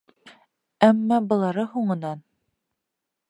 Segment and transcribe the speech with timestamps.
[0.87, 2.25] Әммә былары һуңынан.